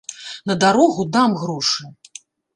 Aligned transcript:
На 0.51 0.55
дарогу 0.63 1.05
дам 1.19 1.37
грошы. 1.43 1.89